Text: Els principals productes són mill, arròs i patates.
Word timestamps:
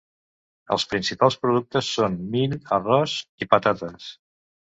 Els 0.75 0.85
principals 0.93 1.37
productes 1.43 1.91
són 1.97 2.17
mill, 2.37 2.57
arròs 2.79 3.15
i 3.47 3.51
patates. 3.55 4.09